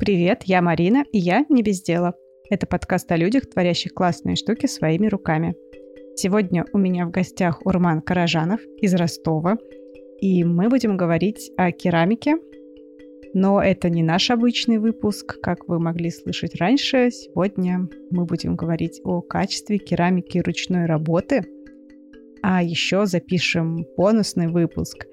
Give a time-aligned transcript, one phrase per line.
[0.00, 2.14] Привет, я Марина, и я не без дела.
[2.48, 5.54] Это подкаст о людях, творящих классные штуки своими руками.
[6.16, 9.58] Сегодня у меня в гостях Урман Каражанов из Ростова,
[10.18, 12.36] и мы будем говорить о керамике.
[13.34, 17.10] Но это не наш обычный выпуск, как вы могли слышать раньше.
[17.10, 21.44] Сегодня мы будем говорить о качестве керамики ручной работы.
[22.40, 25.09] А еще запишем бонусный выпуск.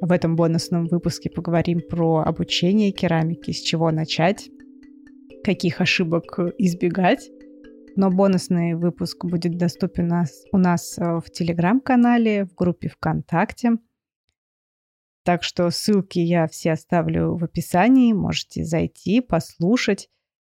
[0.00, 4.50] В этом бонусном выпуске поговорим про обучение керамики, с чего начать,
[5.44, 7.30] каких ошибок избегать
[7.96, 10.12] но бонусный выпуск будет доступен
[10.52, 13.72] у нас, э, в Телеграм-канале, в группе ВКонтакте.
[15.24, 18.12] Так что ссылки я все оставлю в описании.
[18.12, 20.08] Можете зайти, послушать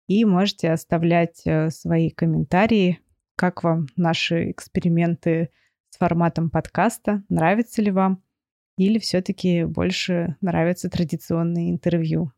[0.08, 3.00] и можете оставлять э, свои комментарии,
[3.36, 5.50] как вам наши эксперименты
[5.90, 8.22] с форматом подкаста, нравится ли вам
[8.76, 12.32] или все-таки больше нравятся традиционные интервью.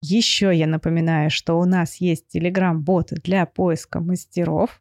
[0.00, 4.80] Еще я напоминаю, что у нас есть Telegram-бот для поиска мастеров.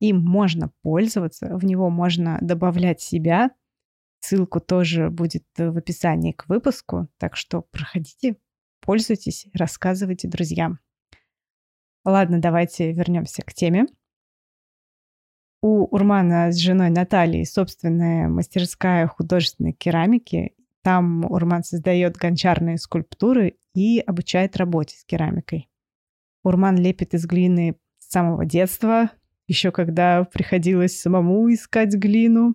[0.00, 3.50] Им можно пользоваться, в него можно добавлять себя.
[4.20, 8.36] Ссылку тоже будет в описании к выпуску, так что проходите,
[8.80, 10.78] пользуйтесь, рассказывайте друзьям.
[12.04, 13.86] Ладно, давайте вернемся к теме.
[15.60, 23.98] У Урмана с женой Натальей собственная мастерская художественной керамики там Урман создает гончарные скульптуры и
[23.98, 25.68] обучает работе с керамикой.
[26.44, 29.10] Урман лепит из глины с самого детства,
[29.46, 32.54] еще когда приходилось самому искать глину.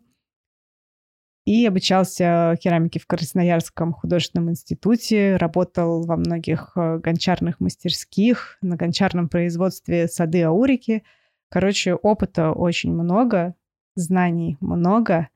[1.46, 9.28] И обучался керамике в Красноярском художественном институте, работал во многих э, гончарных мастерских, на гончарном
[9.28, 11.04] производстве сады Аурики.
[11.54, 13.54] Короче, опыта очень много,
[13.94, 15.30] знаний много.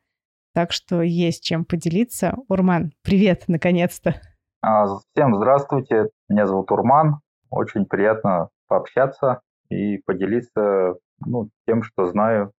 [0.55, 2.35] Так что есть чем поделиться.
[2.47, 4.19] Урман, привет, наконец-то.
[4.63, 7.19] А, всем здравствуйте, меня зовут Урман.
[7.51, 12.51] Очень приятно пообщаться и поделиться ну, тем, что знаю.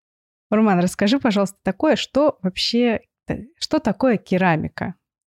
[0.52, 3.00] Урман, расскажи, пожалуйста, такое, что вообще,
[3.58, 4.94] что такое керамика?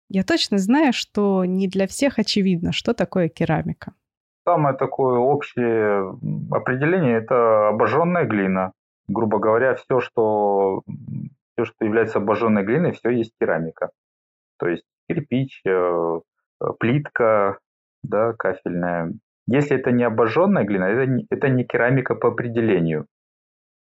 [0.10, 3.96] Я точно знаю, что не для всех очевидно, что такое керамика.
[4.44, 6.18] Самое такое общее
[6.52, 8.74] определение– это обожженная глина.
[9.08, 10.82] Грубо говоря, все, что
[11.54, 13.92] все, что является обожженной глиной, все есть керамика.
[14.58, 17.60] То есть кирпич, э, э, плитка,
[18.04, 19.14] да, кафельная.
[19.48, 23.06] Если это не обожженная глина, это не, это не керамика по определению.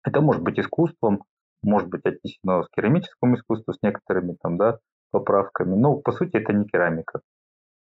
[0.05, 1.25] Это может быть искусством,
[1.63, 4.79] может быть отнесено к керамическому искусству с некоторыми там, да,
[5.11, 5.75] поправками.
[5.75, 7.21] Но по сути это не керамика.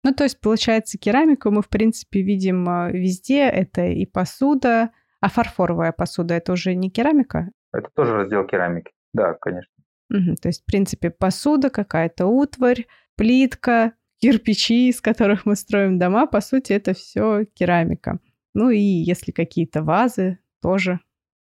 [0.07, 3.41] Ну, то есть, получается, керамику мы, в принципе, видим э, везде.
[3.41, 7.49] Это и посуда, а фарфоровая посуда– это уже не керамика?
[7.73, 8.93] Это тоже раздел керамики.
[9.13, 9.69] Да, конечно.
[10.09, 16.25] Угу, то есть, в принципе, посуда, какая-то утварь, плитка, кирпичи, из которых мы строим дома,
[16.25, 18.19] по сути, это все керамика.
[18.53, 21.01] Ну и если какие-то вазы, тоже.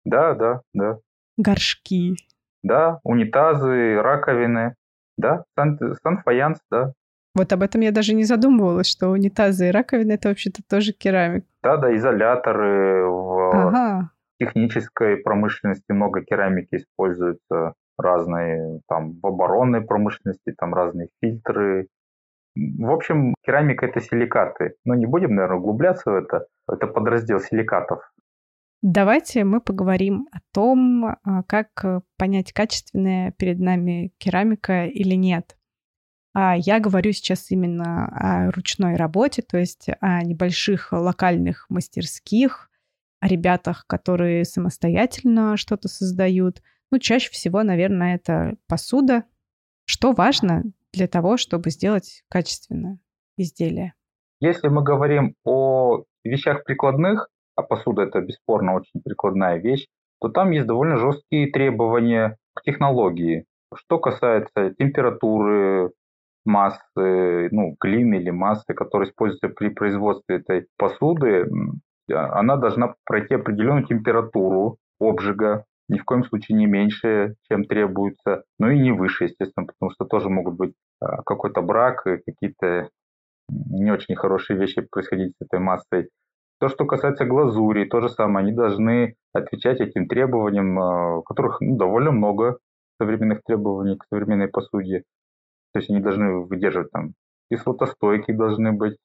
[0.03, 0.97] Да, да, да.
[1.37, 2.15] Горшки.
[2.63, 4.73] Да, унитазы, раковины.
[5.15, 6.93] Да, сан, санфаянс, да.
[7.37, 11.45] Вот об этом я даже не задумывалась, что унитазы и раковины это вообще-то тоже керамик.
[11.61, 14.11] Да, да, изоляторы в ага.
[14.39, 21.89] технической промышленности много керамики используется разные, там, в оборонной промышленности, там разные фильтры.
[22.55, 24.73] В общем, керамика– это силикаты.
[24.83, 26.47] Но не будем, наверное, углубляться в это.
[26.67, 27.99] Это подраздел силикатов.
[28.81, 35.56] Давайте мы поговорим о том, а, как понять, качественная перед нами керамика или нет.
[36.39, 42.69] А я говорю сейчас именно о ручной работе, то есть о небольших локальных мастерских,
[43.19, 46.61] о ребятах, которые самостоятельно что-то создают–
[46.91, 49.23] ну, чаще всего, наверное, это посуда.
[49.85, 52.99] Что важно для того, чтобы сделать качественное
[53.37, 53.93] изделие?
[54.39, 59.87] Если мы говорим о вещах прикладных, а посуда это бесспорно очень прикладная вещь,
[60.19, 63.45] то там есть довольно жесткие требования к технологии.
[63.73, 65.91] Что касается температуры,
[66.47, 71.47] массы, ну, глины или массы, которая используется при производстве этой посуды,
[72.09, 78.71] она должна пройти определенную температуру обжига, ни в коем случае не меньше, чем требуется, но
[78.71, 82.89] и не выше, естественно, потому что тоже могут быть а, какой-то брак какие-то
[83.49, 86.09] не очень хорошие вещи происходить с этой массой.
[86.59, 91.77] То, что касается глазури, то же самое, они должны отвечать этим требованиям, а, которых ну,
[91.77, 92.57] довольно много
[92.99, 95.03] современных требований к современной посуде.
[95.73, 97.13] То есть они должны выдерживать там
[97.49, 98.97] кислотостойкие должны быть,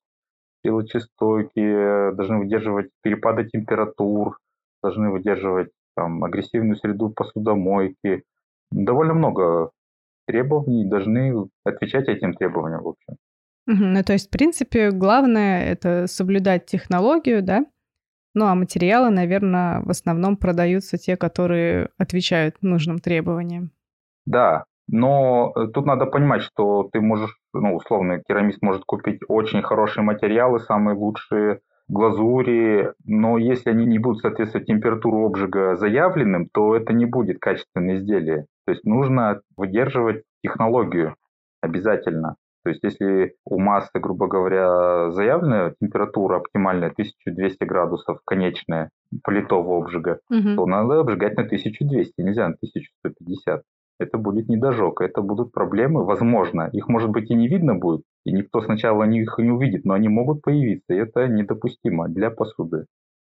[0.65, 4.39] силочистойкие, должны выдерживать перепады температур,
[4.83, 8.23] должны выдерживать там, агрессивную среду посудомойки.
[8.71, 9.71] Довольно много
[10.27, 13.17] требований должны отвечать этим требованиям, в общем.
[13.67, 17.67] Угу, ну, то есть, в принципе, главное это соблюдать технологию, да?
[18.35, 23.71] Ну, а материалы, наверное, в основном продаются те, которые отвечают нужным требованиям.
[24.25, 29.63] Да, но э, тут надо понимать, что ты можешь, ну, условно, керамист может купить очень
[29.63, 36.77] хорошие материалы, самые лучшие глазури, но если они не будут соответствовать температуру обжига заявленным, то
[36.77, 38.47] это не будет качественное изделие.
[38.67, 41.17] То есть нужно выдерживать технологию
[41.63, 42.37] обязательно.
[42.63, 48.91] То есть если у массы, грубо говоря, заявленная температура оптимальная 1200 градусов, конечная,
[49.25, 50.55] политого обжига, угу.
[50.55, 53.63] то надо обжигать на 1200, нельзя на 1150
[54.03, 58.33] это будет недожог, это будут проблемы, возможно, их может быть и не видно будет, и
[58.33, 62.87] никто сначала их не увидит, но они могут появиться, и это недопустимо для посуды.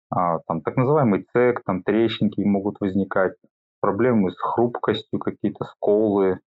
[0.09, 3.33] А, там так называемый цек, там трещинки могут возникать,
[3.79, 6.39] проблемы с хрупкостью, какие-то сколы,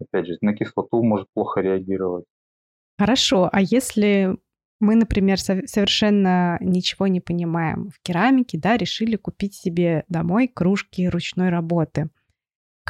[0.00, 2.24] опять же, на кислоту может плохо реагировать.
[2.98, 4.36] Хорошо, а если
[4.78, 11.50] мы, например, совершенно ничего не понимаем в керамике, да, решили купить себе домой кружки ручной
[11.50, 12.10] работы–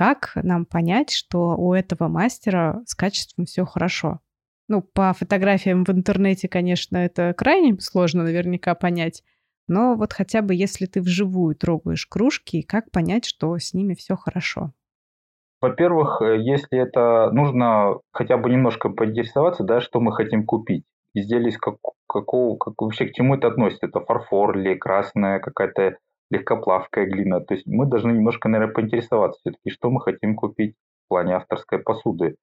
[0.00, 4.20] как нам понять, что у этого мастера с качеством все хорошо?
[4.67, 9.23] Ну, по фотографиям в интернете, конечно, это крайне сложно наверняка понять.
[9.69, 14.17] Но вот хотя бы если ты вживую трогаешь кружки, как понять, что с ними все
[14.17, 14.73] хорошо?
[15.61, 20.87] Во-первых, э, если это нужно хотя бы немножко поинтересоваться, да, что мы хотим купить.
[21.12, 21.75] Изделие из как,
[22.08, 23.85] какого, как, вообще к чему это относится?
[23.85, 25.99] Это фарфор или красная какая-то
[26.31, 27.41] легкоплавкая глина.
[27.41, 30.75] То есть мы должны немножко, наверное, поинтересоваться все-таки, что мы хотим купить
[31.05, 32.37] в плане авторской посуды.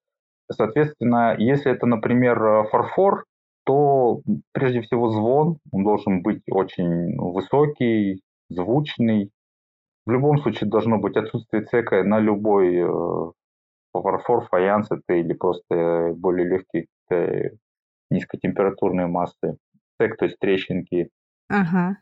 [0.51, 3.25] Соответственно, если это, например, фарфор,
[3.65, 4.21] то
[4.53, 9.31] прежде всего звон, он должен быть очень высокий, звучный.
[10.05, 13.31] В любом случае должно быть отсутствие цека на любой э,
[13.91, 17.49] фарфор, фаянс это или просто более легкие э,
[18.09, 19.57] низкотемпературные массы.
[19.99, 21.09] Цек, то есть трещинки.
[21.49, 21.97] Ага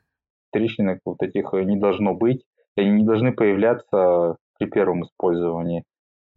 [0.55, 2.45] трещинок вот этих э, не должно быть,
[2.77, 5.83] и они не должны появляться при первом использовании.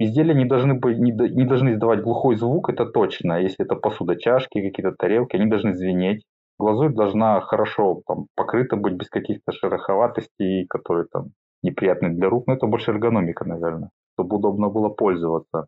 [0.01, 3.41] Изделия не должны, быть, не, не должны издавать глухой звук, это точно.
[3.41, 6.25] Если это посуда, чашки, какие-то тарелки, они должны звенеть.
[6.59, 11.27] Глазурь должна хорошо там, покрыта быть без каких-то шероховатостей, которые там
[11.63, 12.47] неприятны для рук.
[12.47, 15.67] Но это больше эргономика, наверное, чтобы удобно было пользоваться.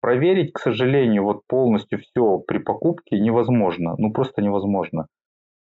[0.00, 3.94] Проверить, к сожалению, вот полностью все при покупке невозможно.
[3.98, 5.06] Ну, просто невозможно.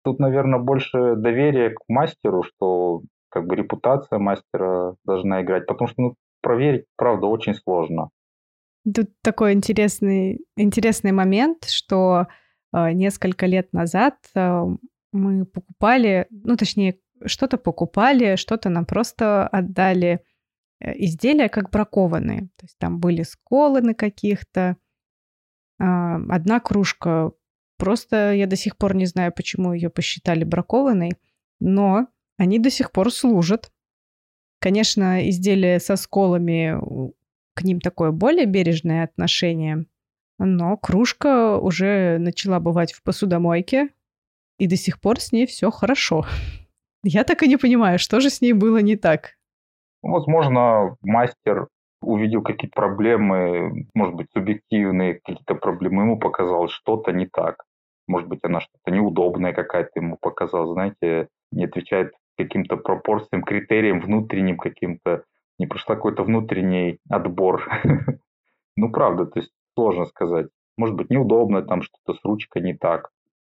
[0.04, 6.02] Тут, наверное, больше доверие к мастеру, что как бы репутация мастера должна играть, потому что
[6.02, 8.10] ну, проверить, правда, очень сложно.
[8.84, 12.28] Тут такой интересный, интересный момент, что
[12.74, 14.64] э, несколько лет назад э,
[15.14, 20.24] мы покупали, ну, точнее, что-то покупали, что-то нам просто отдали
[20.80, 22.42] э, изделия как бракованные.
[22.58, 24.78] То есть там были сколы на каких-то.
[25.80, 27.32] Э, одна кружка
[27.82, 31.14] Просто я до сих пор не знаю, почему ее посчитали бракованной,
[31.60, 33.72] но они до сих пор служат.
[34.60, 36.80] Конечно, изделия со сколами,
[37.56, 39.88] к ним такое более бережное отношение,
[40.38, 43.90] но кружка уже начала бывать в посудомойке,
[44.60, 46.28] и до сих пор с ней все хорошо.
[47.04, 49.40] Я так и не понимаю, что же с ней было не так.
[50.04, 51.68] Возможно, мастер
[52.04, 57.66] увидел какие-то проблемы, может быть, субъективные какие-то проблемы, ему показалось что-то не так
[58.12, 64.58] может быть, она что-то неудобная какая-то ему показалась, знаете, не отвечает каким-то пропорциям, критериям внутренним
[64.58, 65.24] каким-то,
[65.58, 67.68] не прошла какой-то внутренний отбор.
[68.78, 70.48] Ну, правда, то есть сложно сказать.
[70.78, 73.10] Может быть, неудобно, там что-то с ручкой не так.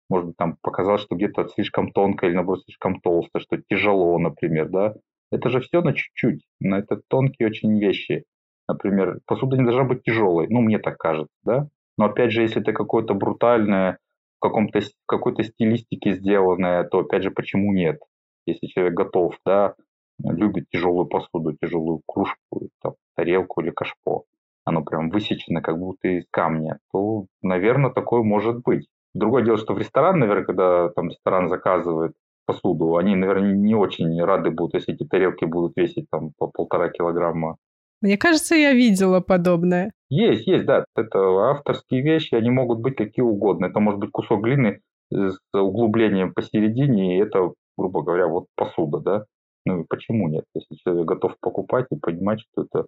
[0.10, 4.68] Может быть, там показалось, что где-то слишком тонко или, наоборот, слишком толсто, что тяжело, например,
[4.70, 4.96] да.
[5.32, 8.26] Это же все на чуть-чуть, на это тонкие очень вещи.
[8.68, 11.68] Например, посуда не должна быть тяжелой, ну, мне так кажется, да.
[11.98, 14.00] Но опять же, если это какое-то брутальное
[14.42, 18.00] каком-то какой-то стилистике сделанное, то опять же почему нет?
[18.46, 19.76] Если человек готов, да,
[20.24, 24.24] любит тяжелую посуду, тяжелую кружку, там, тарелку или кашпо,
[24.66, 28.88] оно прям высечено как будто из камня, то, наверное, такое может быть.
[29.14, 32.14] Другое дело, что в ресторан, наверное, когда там ресторан заказывает
[32.46, 36.90] посуду, они, наверное, не очень рады будут, если эти тарелки будут весить там по полтора
[36.90, 37.58] килограмма
[38.02, 39.94] мне кажется, я видела подобное.
[40.10, 40.86] Есть, есть, да.
[40.96, 43.68] Это авторские вещи, они могут быть какие угодно.
[43.68, 44.82] Это может быть кусок глины
[45.12, 49.26] с углублением посередине, и это, грубо говоря, вот посуда, да.
[49.66, 50.46] Ну и почему нет?
[50.56, 52.88] Если человек готов покупать и понимать, что это,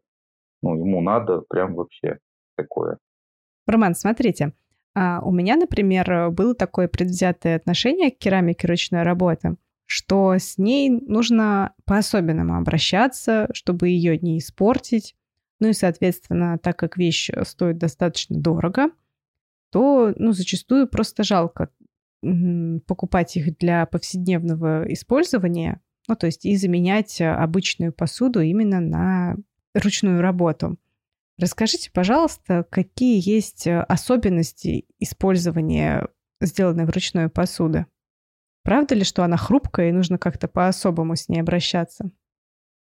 [0.61, 2.17] ну, ему надо, прям вообще
[2.57, 2.97] такое.
[3.67, 4.53] Роман, смотрите,
[4.95, 9.55] а у меня, например, было такое предвзятое отношение к керамике ручной работы
[9.93, 15.15] что с ней нужно по-особенному обращаться, чтобы ее не испортить.
[15.59, 18.87] Ну и, соответственно, так как вещь стоит достаточно дорого,
[19.71, 21.69] то ну, зачастую просто жалко
[22.87, 29.35] покупать их для повседневного использования, ну, то есть и заменять обычную посуду именно на
[29.75, 30.79] ручную работу.
[31.37, 36.07] Расскажите, пожалуйста, какие есть особенности использования
[36.41, 37.85] сделанной вручную посуды?
[38.63, 42.11] Правда ли, что она хрупкая и нужно как-то по-особому с ней обращаться?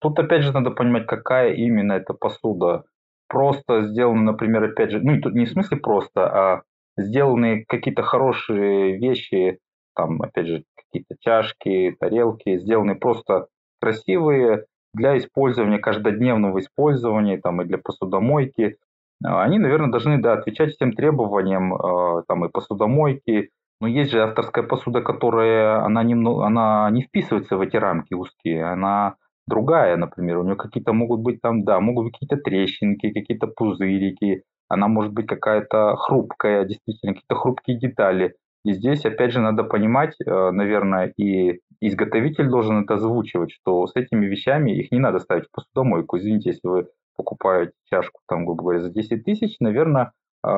[0.01, 2.83] Тут опять же надо понимать, какая именно эта посуда.
[3.27, 6.61] Просто сделана, например, опять же, ну тут не в смысле просто, а
[6.97, 9.59] сделаны какие-то хорошие вещи,
[9.95, 13.47] там, опять же, какие-то чашки, тарелки, сделаны просто
[13.79, 18.77] красивые для использования, каждодневного использования, там, и для посудомойки.
[19.23, 24.21] А, они, наверное, должны, да, отвечать всем требованиям, а, там, и посудомойки, но есть же
[24.21, 29.15] авторская посуда, которая, она не, она не вписывается в эти рамки узкие, она
[29.47, 34.43] другая, например, у нее какие-то могут быть там, да, могут быть какие-то трещинки, какие-то пузырики,
[34.69, 38.35] она может быть какая-то хрупкая, действительно, какие-то хрупкие детали.
[38.63, 43.95] И здесь, опять же, надо понимать, э, наверное, и изготовитель должен это озвучивать, что с
[43.95, 46.17] этими вещами их не надо ставить в посудомойку.
[46.17, 50.11] Извините, если вы покупаете чашку, там, грубо говоря, за 10 тысяч, наверное,
[50.45, 50.49] э,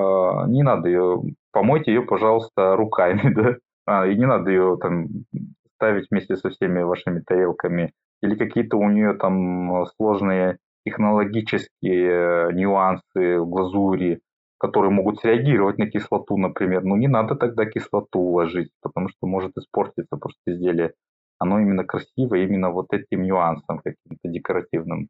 [0.47, 5.07] не надо ее, помойте ее, пожалуйста, руками, да, а, и не надо ее там
[5.75, 13.49] ставить вместе со всеми вашими тарелками или какие-то у нее там сложные технологические нюансы в
[13.49, 14.21] глазури,
[14.57, 16.83] которые могут среагировать на кислоту, например.
[16.83, 20.93] Ну, не надо тогда кислоту уложить, потому что может испортиться просто изделие.
[21.39, 25.07] Оно именно красивое, именно вот этим нюансом каким-то декоративным.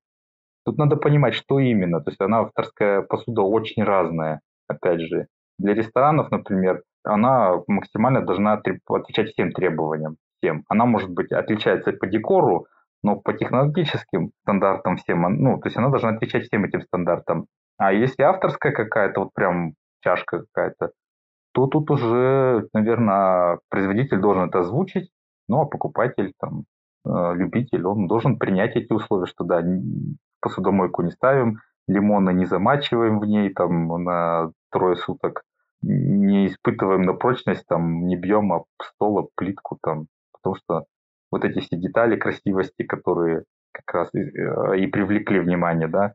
[0.63, 1.99] Тут надо понимать, что именно.
[2.01, 5.27] То есть она авторская посуда очень разная, опять же.
[5.61, 10.17] Для ресторанов, например, она максимально должна отвечать всем требованиям.
[10.37, 10.63] Всем.
[10.67, 12.65] Она может быть отличается по декору,
[13.03, 17.45] но по технологическим стандартам всем, ну, то есть она должна отвечать всем этим стандартам.
[17.77, 20.93] А если авторская какая-то, вот прям чашка какая-то,
[21.53, 25.11] то тут уже, наверное, производитель должен это озвучить,
[25.47, 26.63] ну, а покупатель, там,
[27.05, 29.63] э, любитель, он должен принять эти условия, что да,
[30.41, 35.43] посудомойку не ставим, лимоны не замачиваем в ней там на трое суток,
[35.81, 40.85] не испытываем на прочность, там, не бьем об стол, об плитку, там, потому что
[41.31, 46.13] вот эти все детали красивости, которые как раз и, э, и привлекли внимание, да,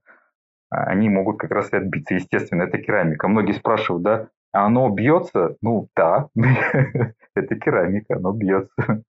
[0.71, 2.15] они могут как раз и отбиться.
[2.15, 3.29] Естественно, это керамика.
[3.29, 5.57] Многие спрашивают, да, а оно бьется?
[5.63, 6.29] Ну, да,
[7.35, 9.03] это керамика, оно бьется.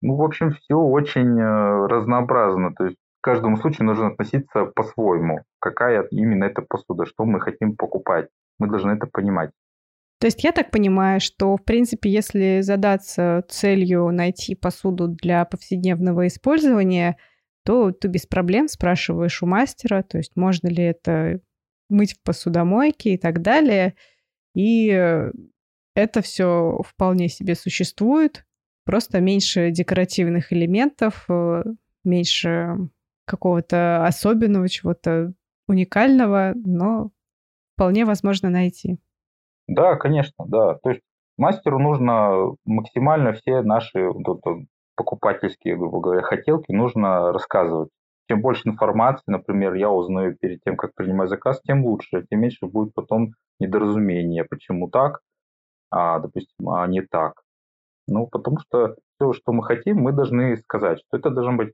[0.00, 2.74] Ну, в общем, все очень э, разнообразно.
[2.74, 5.42] То есть к каждому случаю нужно относиться по-своему.
[5.60, 8.28] Какая именно эта посуда, что мы хотим покупать.
[8.58, 9.52] Мы должны это понимать.
[10.22, 16.28] То есть я так понимаю, что, в принципе, если задаться целью найти посуду для повседневного
[16.28, 17.16] использования,
[17.64, 21.40] то ты без проблем спрашиваешь у мастера, то есть можно ли это
[21.88, 23.96] мыть в посудомойке и так далее.
[24.54, 24.86] И
[25.96, 28.46] это все вполне себе существует,
[28.84, 31.64] просто меньше декоративных элементов, э,
[32.04, 32.76] меньше
[33.24, 35.34] какого-то особенного, чего-то
[35.66, 37.10] уникального, но
[37.74, 39.00] вполне возможно найти.
[39.74, 40.74] Да, конечно, да.
[40.82, 41.02] То есть
[41.38, 44.40] мастеру нужно максимально все наши вот,
[44.96, 47.88] покупательские, грубо говоря, хотелки нужно рассказывать.
[48.28, 52.66] Чем больше информации, например, я узнаю перед тем, как принимать заказ, тем лучше, тем меньше
[52.66, 55.20] будет потом недоразумения, почему так,
[55.90, 57.42] а, допустим, а не так.
[58.08, 61.72] Ну, потому что все, что мы хотим, мы должны сказать, что это должна быть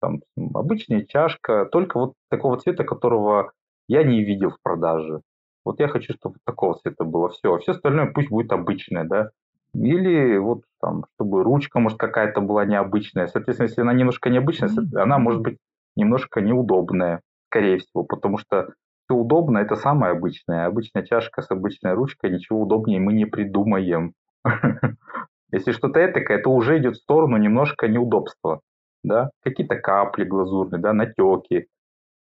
[0.00, 0.20] там,
[0.54, 3.52] обычная чашка, только вот такого цвета, которого
[3.88, 5.20] я не видел в продаже.
[5.64, 7.54] Вот я хочу, чтобы такого цвета было все.
[7.54, 9.30] А все остальное пусть будет обычное, да.
[9.74, 13.26] Или вот там, чтобы ручка, может, какая-то была необычная.
[13.26, 15.58] Соответственно, если она немножко необычная, она может быть
[15.96, 18.72] немножко неудобная, скорее всего, потому что
[19.04, 20.66] все удобно, это самое обычное.
[20.66, 24.14] Обычная чашка с обычной ручкой, ничего удобнее мы не придумаем.
[25.52, 28.60] Если что-то этакое, то уже идет в сторону немножко неудобства.
[29.02, 29.30] Да?
[29.42, 31.66] Какие-то капли глазурные, да, натеки.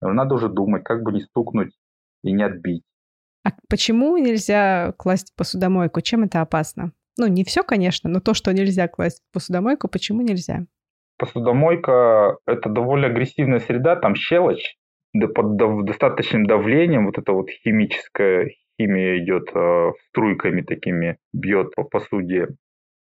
[0.02, 1.72] Надо уже думать, как бы не стукнуть
[2.24, 2.84] и не отбить.
[3.46, 6.02] А почему нельзя класть в посудомойку?
[6.02, 6.94] Чем это опасно?
[7.18, 10.66] Ну, не все, конечно, но то, что нельзя класть в посудомойку, почему нельзя?
[11.18, 14.76] Посудомойка– это довольно агрессивная среда, там щелочь,
[15.14, 21.84] да под достаточным давлением, вот эта вот химическая химия идет э, струйками такими, бьет по
[21.84, 22.48] посуде.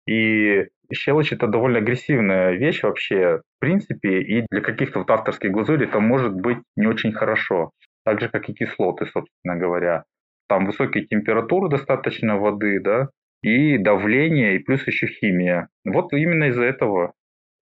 [0.08, 5.86] И щелочь– это довольно агрессивная вещь вообще, в принципе, и для каких-то вот авторских глазурей
[5.86, 7.70] это может быть не очень хорошо.
[8.04, 10.04] Так же, как и кислоты, собственно говоря
[10.50, 13.10] там высокие температуры достаточно воды, да,
[13.42, 15.68] и давление, и плюс еще химия.
[15.86, 17.14] Вот именно из-за этого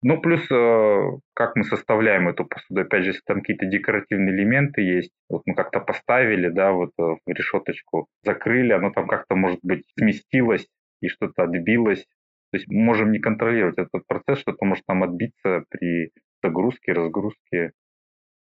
[0.03, 1.01] Ну, плюс, э,
[1.33, 5.55] как мы составляем эту посуду, опять же, если там какие-то декоративные элементы есть, вот мы
[5.55, 10.67] как-то поставили, да, вот э, в решеточку, закрыли, оно там как-то, может быть, сместилось
[11.01, 12.05] и что-то отбилось.
[12.51, 16.11] То есть мы можем не контролировать этот процесс, что-то может там отбиться при
[16.43, 17.71] загрузке, разгрузке.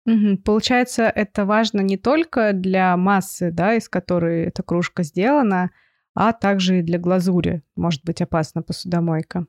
[0.05, 0.37] Угу.
[0.45, 5.71] Получается, это важно не только для массы, да, из которой эта кружка сделана,
[6.13, 7.63] а также и для глазури.
[7.75, 9.47] Может быть опасна посудомойка.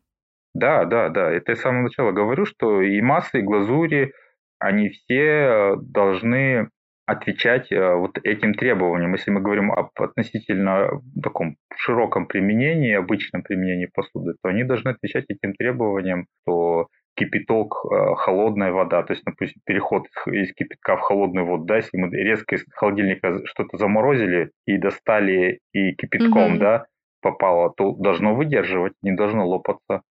[0.55, 1.31] Да, да, да.
[1.31, 4.15] Это я с самого начала говорю, что и массы, и глазури,
[4.59, 6.71] они все э, должны
[7.05, 9.13] отвечать э, вот этим требованиям.
[9.13, 10.89] Если мы говорим об относительно
[11.23, 18.15] таком широком применении, обычном применении посуды, то они должны отвечать этим требованиям, что кипяток, э,
[18.17, 22.57] холодная вода, то есть, допустим, переход из кипятка в холодную воду, да, если мы резко
[22.57, 26.59] из холодильника что-то заморозили и достали и кипятком, угу.
[26.59, 26.87] да,
[27.23, 30.03] попало, то должно выдерживать, не должно лопаться.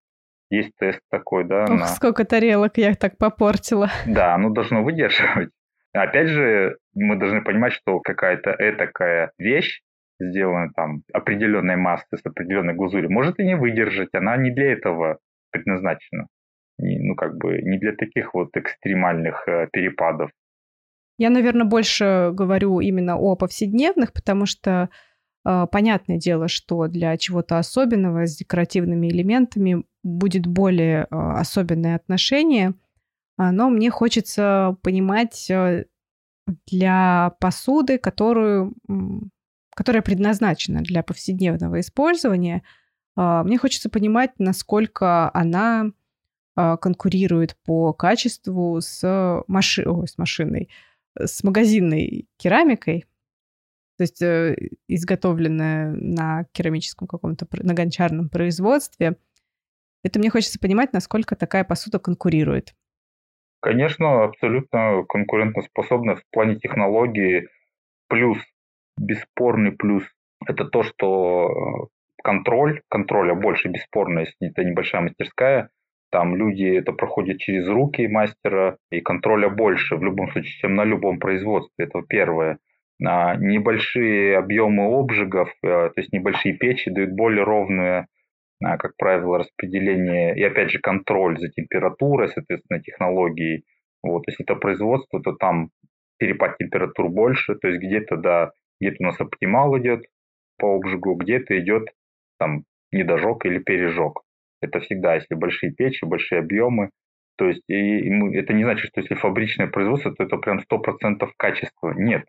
[0.50, 1.64] Есть тест такой, да.
[1.64, 1.86] Ох, на...
[1.88, 3.90] сколько тарелок я так попортила.
[4.06, 5.50] Да, оно должно выдерживать.
[5.94, 9.82] Опять же, мы должны понимать, что какая-то этакая вещь,
[10.20, 14.10] сделанная там определенной массы с определенной глазурью, может и не выдержать.
[14.14, 15.20] Она не для этого
[15.52, 16.28] предназначена.
[16.78, 20.32] Ну, как бы не для таких вот экстремальных э, перепадов.
[21.18, 24.90] Я, наверное, больше говорю именно о повседневных, потому что
[25.46, 32.74] э, понятное дело, что для чего-то особенного с декоративными элементами будет более э, особенное отношение,
[33.38, 35.52] а, но мне хочется понимать
[36.68, 38.76] для посуды, которую,
[39.76, 42.64] которая предназначена для повседневного использования,
[43.16, 45.92] а, мне хочется понимать, насколько она
[46.56, 49.84] конкурирует по качеству с, маши...
[49.88, 50.70] Ой, с машиной,
[51.18, 53.06] с магазинной керамикой,
[53.98, 54.56] то есть э,
[54.88, 59.16] изготовленная на керамическом каком-то, на гончарном производстве.
[60.04, 62.76] Это мне хочется понимать, насколько такая посуда конкурирует.
[63.62, 67.48] Конечно, абсолютно конкурентоспособна в плане технологии.
[68.08, 68.38] Плюс,
[68.98, 70.04] бесспорный плюс,
[70.46, 75.70] это то, что э, контроль, контроля больше бесспорно, если это небольшая мастерская,
[76.12, 80.84] там люди это проходят через руки мастера, и контроля больше в любом случае, чем на
[80.84, 81.86] любом производстве.
[81.86, 82.60] Это первое.
[83.04, 88.08] А небольшие объемы обжигов, э, то есть небольшие печи дают более ровное,
[88.64, 93.66] а, как правило, распределение и, опять же, контроль за температурой, соответственно, технологией.
[94.02, 95.70] Вот, если это производство, то там
[96.18, 100.06] перепад температур больше, то есть где-то, да, где-то у нас оптимал идет
[100.58, 101.90] по обжигу, где-то идет
[102.40, 104.25] там недожог или пережог.
[104.66, 106.90] Это всегда, если большие печи, большие объемы.
[107.38, 111.28] То есть и, и это не значит, что если фабричное производство, то это прям 100%
[111.38, 111.94] качества.
[111.94, 112.26] Нет.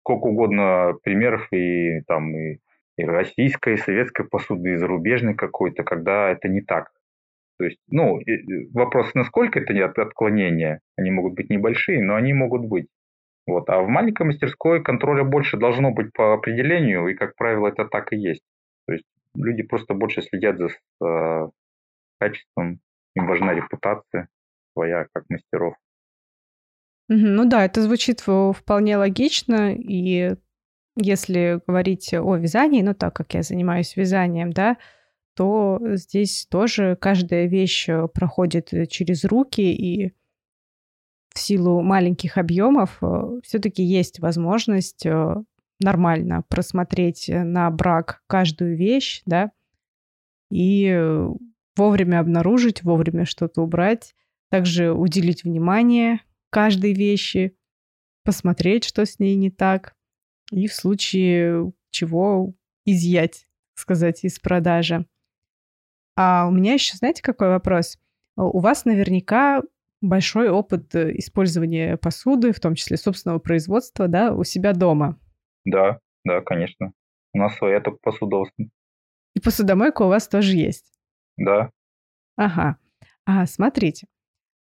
[0.00, 2.58] Сколько угодно примеров и там и,
[2.96, 6.90] и российской, и советской посуды, и зарубежной какой-то, когда это не так.
[7.58, 8.20] То есть, ну,
[8.74, 10.80] вопрос, насколько это не отклонения.
[10.96, 12.86] Они могут быть небольшие, но они могут быть.
[13.46, 13.68] Вот.
[13.70, 18.12] А в маленькой мастерской контроля больше должно быть по определению, и, как правило, это так
[18.12, 18.42] и есть.
[18.86, 19.04] То есть
[19.36, 20.68] люди просто больше следят за
[21.04, 21.50] э,
[22.18, 22.80] качеством,
[23.14, 24.28] им важна репутация
[24.72, 25.74] своя как мастеров.
[27.08, 30.36] Ну да, это звучит вполне логично, и
[30.96, 34.76] если говорить о вязании, ну так как я занимаюсь вязанием, да,
[35.34, 40.14] то здесь тоже каждая вещь э, проходит через руки, и
[41.34, 45.06] в силу маленьких объемов э, все-таки есть возможность
[45.80, 49.52] нормально просмотреть э, на брак каждую вещь, да,
[50.50, 51.28] и э,
[51.76, 54.14] вовремя обнаружить, вовремя что-то убрать,
[54.50, 57.56] также уделить внимание каждой вещи,
[58.24, 59.94] посмотреть, что с ней не так,
[60.50, 65.06] и в случае чего изъять, сказать, из продажи.
[66.16, 67.98] А у меня еще, знаете, какой вопрос?
[68.36, 69.62] У вас наверняка
[70.00, 75.18] большой опыт э, использования посуды, в том числе собственного производства, да, у себя дома.
[75.66, 76.92] Да, да, конечно.
[77.34, 78.44] У нас своя только посуда.
[79.34, 80.90] И посудомойка у вас тоже есть?
[81.36, 81.70] Да.
[82.36, 82.78] Ага.
[83.26, 84.06] А, смотрите.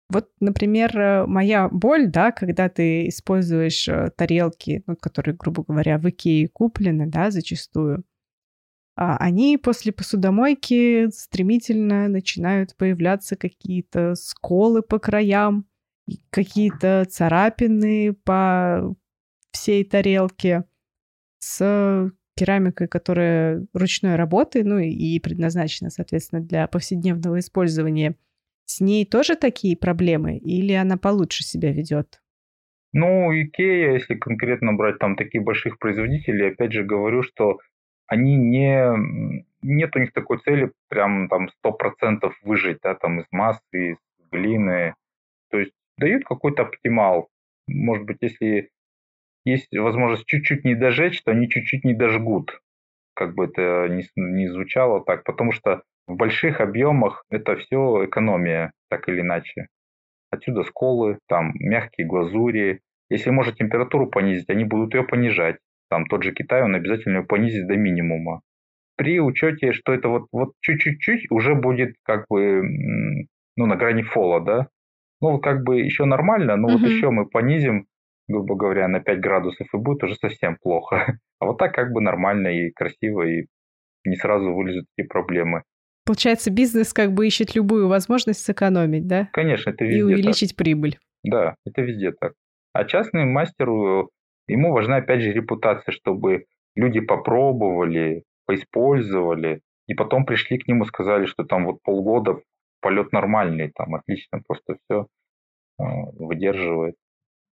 [0.08, 5.98] Вот, например, э, моя боль, да, когда ты используешь э, тарелки, ну, которые, грубо говоря,
[5.98, 8.04] в Икее куплены, да, зачастую,
[8.96, 15.66] а они после посудомойки стремительно начинают появляться какие-то сколы по краям,
[16.30, 18.94] какие-то царапины по
[19.50, 20.64] всей тарелке
[21.46, 28.16] с керамикой, которая ручной работы, ну и предназначена, соответственно, для повседневного использования,
[28.64, 32.20] с ней тоже такие проблемы или она получше себя ведет?
[32.92, 37.58] Ну, Икея, если конкретно брать там таких больших производителей, опять же говорю, что
[38.06, 38.90] они не...
[39.62, 43.96] Нет у них такой цели прям там 100% выжить, да, там из массы, из
[44.30, 44.94] глины.
[45.50, 47.28] То есть дают какой-то оптимал.
[47.68, 48.70] Может быть, если
[49.46, 52.60] есть возможность чуть-чуть не дожечь, то они чуть-чуть не дожгут.
[53.14, 58.72] Как бы это ни, ни звучало так, потому что в больших объемах это все экономия,
[58.90, 59.68] так или иначе.
[60.30, 62.80] Отсюда сколы, там мягкие глазури.
[63.08, 65.58] Если можно температуру понизить, они будут ее понижать.
[65.88, 68.42] Там тот же Китай, он обязательно ее понизит до минимума.
[68.96, 72.62] При учете, что это вот, вот чуть-чуть уже будет как бы
[73.56, 74.68] ну, на грани фола, да?
[75.20, 76.78] Ну, как бы еще нормально, но угу.
[76.78, 77.86] вот еще мы понизим,
[78.28, 81.18] грубо говоря, на 5 градусов, и будет уже совсем плохо.
[81.38, 83.44] А вот так как бы нормально и красиво, и
[84.06, 85.64] не сразу вылезут эти проблемы.
[86.06, 89.28] Получается, бизнес как бы ищет любую возможность сэкономить, да?
[89.34, 90.56] Конечно, это везде И увеличить так.
[90.56, 90.98] прибыль.
[91.24, 92.32] Да, это везде так.
[92.72, 94.10] А частный мастеру,
[94.48, 101.26] ему важна опять же репутация, чтобы люди попробовали, поиспользовали, и потом пришли к нему, сказали,
[101.26, 102.40] что там вот полгода
[102.80, 105.06] полет нормальный, там отлично, просто все
[105.78, 105.82] э,
[106.18, 106.94] выдерживает.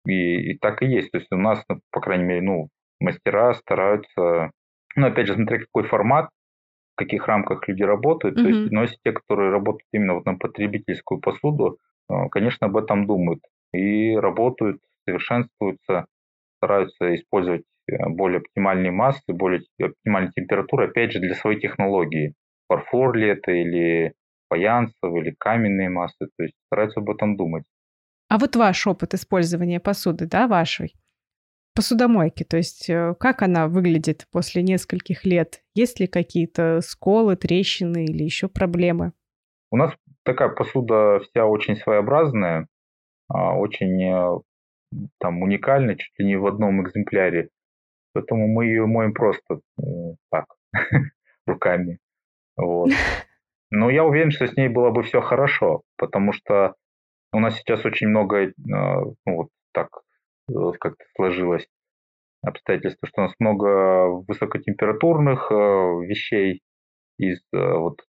[0.06, 1.10] И, и так и есть.
[1.10, 2.68] То есть у нас, ну, по крайней мере, ну,
[3.00, 4.50] мастера стараются,
[4.96, 6.28] ну, опять же, смотря какой формат,
[6.94, 8.38] в каких рамках люди работают.
[8.38, 8.42] Mm-hmm.
[8.42, 11.78] То есть, но если те, которые работают именно вот на потребительскую посуду,
[12.10, 13.40] э, конечно, об этом думают
[13.72, 16.06] и работают, совершенствуются,
[16.58, 22.34] стараются использовать э, более оптимальные массы, более оптимальные температуры, опять же, для своей технологии.
[22.68, 24.14] Фарфор ли это или
[24.48, 27.64] фаянсовые или каменные массы, то есть стараются об этом думать.
[28.28, 30.94] А вот ваш опыт использования посуды, да, вашей,
[31.74, 35.62] посудомойки, то есть э, как она выглядит после нескольких лет?
[35.74, 39.12] Есть ли какие-то сколы, трещины или еще проблемы?
[39.70, 42.68] У нас такая посуда вся очень своеобразная,
[43.28, 44.40] а, очень э,
[45.18, 47.50] там уникальная, чуть ли не в одном экземпляре.
[48.12, 49.60] Поэтому мы ее моем просто
[50.30, 50.46] так,
[51.46, 51.98] руками.
[52.56, 52.90] Вот.
[53.70, 56.74] Но я уверен, что с ней было бы все хорошо, потому что
[57.34, 59.88] у нас сейчас очень много, э, ну вот так
[60.48, 61.66] э, как-то сложилось
[62.42, 66.62] обстоятельства, что у нас много высокотемпературных э, вещей
[67.18, 68.00] из вот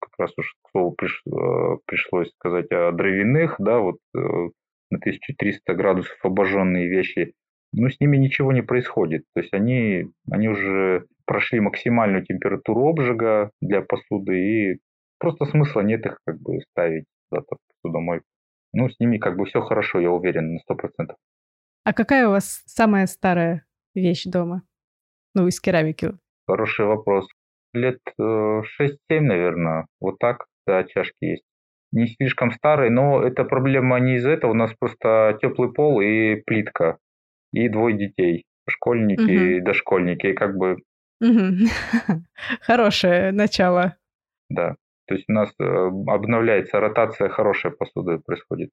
[0.00, 1.22] как раз уж к слову приш,
[1.86, 7.34] пришлось сказать о дровяных, да, вот на 1300 градусов обожженные вещи,
[7.72, 9.22] но с ними ничего не происходит.
[9.34, 14.80] То есть они, они уже прошли максимальную температуру обжига для посуды, и
[15.18, 18.26] просто смысла нет их как бы ставить куда-то посудомойку.
[18.74, 21.16] Ну, с ними как бы все хорошо, я уверен, на сто процентов.
[21.84, 24.62] А какая у вас самая старая вещь дома?
[25.34, 26.12] Ну, из керамики.
[26.46, 27.26] Хороший вопрос.
[27.72, 29.86] Лет э, 6-7, наверное.
[30.00, 31.44] Вот так, да, чашки есть.
[31.90, 34.52] Не слишком старые, но эта проблема не из-за этого.
[34.52, 36.98] У нас просто теплый пол и плитка.
[37.52, 38.44] И двое детей.
[38.68, 39.30] Школьники угу.
[39.30, 40.26] и дошкольники.
[40.28, 40.78] И как бы
[42.60, 43.96] Хорошее начало.
[44.48, 44.76] Да.
[45.12, 45.64] То есть у нас э,
[46.06, 48.70] обновляется ротация, хорошая посуда происходит.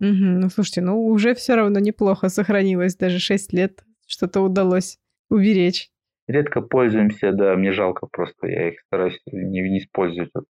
[0.00, 0.10] Угу.
[0.10, 4.98] Ну, слушайте, ну уже все равно неплохо сохранилось, даже 6 лет что-то удалось
[5.30, 5.88] уберечь.
[6.26, 10.44] Редко пользуемся, да, мне жалко просто, я их стараюсь не, не использовать, вот,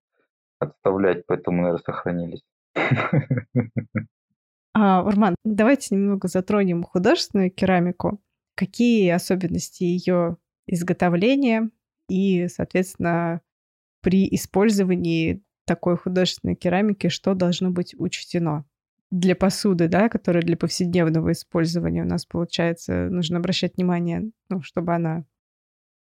[0.58, 2.42] отставлять, поэтому, наверное, сохранились.
[4.74, 8.20] А, Урман, давайте немного затронем художественную керамику.
[8.54, 11.70] Какие особенности ее изготовления
[12.08, 13.40] и, соответственно,
[14.08, 18.64] при использовании такой художественной керамики что должно быть учтено?
[19.10, 24.94] Для посуды, да, которая для повседневного использования у нас, получается, нужно обращать внимание, ну, чтобы
[24.94, 25.26] она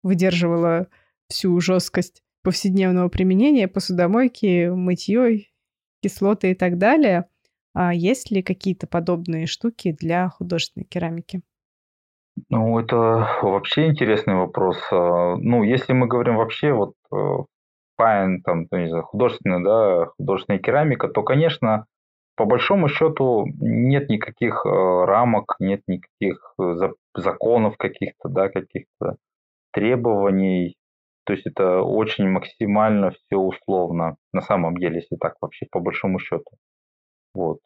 [0.04, 0.90] выдерживала
[1.30, 5.46] всю жесткость повседневного применения, посудомойки, мытье,
[6.04, 7.30] кислоты и так далее.
[7.74, 11.44] А есть ли какие-то подобные штуки для художественной керамики?
[12.50, 12.98] Ну, это
[13.42, 14.80] вообще интересный вопрос.
[14.92, 16.96] А, ну, если мы говорим вообще вот
[17.98, 21.86] файн, э, там, ну, не знаю, художественная, да, художественная керамика, то, конечно,
[22.36, 29.18] по большому счету нет никаких э, рамок, нет никаких э, законов каких-то, да, каких-то
[29.72, 30.76] требований.
[31.26, 36.20] То есть это очень максимально все условно, на самом деле, если так вообще по большому
[36.20, 36.52] счету.
[37.34, 37.60] Вот.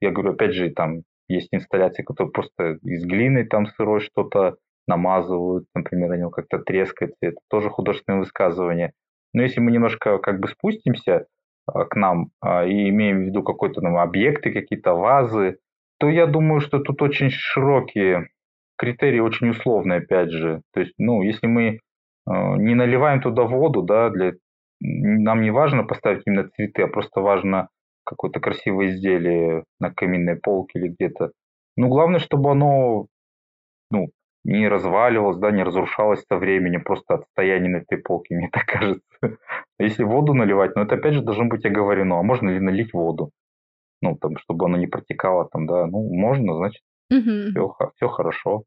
[0.00, 5.66] Я говорю, опять же, там есть инсталляции, которые просто из глины там сырой что-то намазывают,
[5.74, 7.16] например, они как-то трескаются.
[7.20, 8.92] Это тоже художественное высказывание.
[9.36, 11.26] Но если мы немножко как бы спустимся
[11.66, 15.58] а, к нам а, и имеем в виду какой-то там объекты, какие-то вазы,
[15.98, 18.30] то я думаю, что тут очень широкие
[18.78, 20.62] критерии, очень условные, опять же.
[20.72, 21.80] То есть, ну, если мы
[22.24, 24.32] а, не наливаем туда воду, да, для
[24.80, 27.68] нам не важно поставить именно цветы, а просто важно
[28.04, 31.32] какое-то красивое изделие на каминной полке или где-то.
[31.76, 33.06] Ну, главное, чтобы оно,
[33.90, 34.08] ну,
[34.46, 38.64] не разваливалась, да, не разрушалась со временем просто от стояния на этой полке, мне так
[38.66, 39.02] кажется.
[39.78, 43.30] Если воду наливать, ну это опять же должно быть оговорено, а можно ли налить воду?
[44.02, 47.50] Ну, там, чтобы она не протекала там, да, ну, можно, значит, угу.
[47.50, 48.62] все, все хорошо.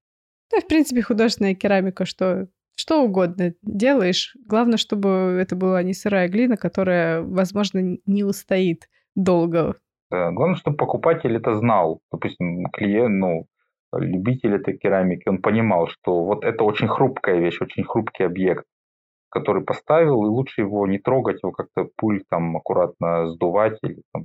[0.52, 4.36] Да, в принципе, художественная керамика, что что угодно делаешь.
[4.48, 9.76] Главное, чтобы это была не сырая глина, которая, возможно, не устоит долго.
[10.10, 12.00] Да, главное, чтобы покупатель это знал.
[12.12, 13.48] Допустим, клиент, ну,
[13.94, 18.66] любитель этой керамики, он понимал, что вот это очень хрупкая вещь, очень хрупкий объект,
[19.30, 24.24] который поставил, и лучше его не трогать, его как-то пуль там аккуратно сдувать или там,